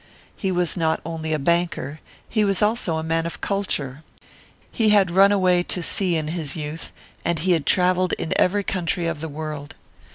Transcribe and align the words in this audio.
He 0.35 0.51
was 0.51 0.75
not 0.75 0.99
only 1.05 1.31
a 1.31 1.37
banker, 1.37 1.99
he 2.27 2.43
was 2.43 2.63
also 2.63 2.97
a 2.97 3.03
man 3.03 3.27
of 3.27 3.39
culture; 3.39 4.01
he 4.71 4.89
had 4.89 5.11
run 5.11 5.31
away 5.31 5.61
to 5.61 5.83
sea 5.83 6.15
in 6.15 6.29
his 6.29 6.55
youth, 6.55 6.91
and 7.23 7.37
he 7.37 7.51
had 7.51 7.67
travelled 7.67 8.13
in 8.13 8.33
every 8.35 8.63
country 8.63 9.05
of 9.05 9.21
the 9.21 9.29
world. 9.29 9.75